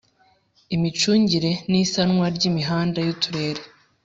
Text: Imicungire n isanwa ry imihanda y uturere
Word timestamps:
Imicungire 0.75 1.51
n 1.69 1.73
isanwa 1.83 2.25
ry 2.35 2.43
imihanda 2.49 2.99
y 3.05 3.09
uturere 3.15 3.61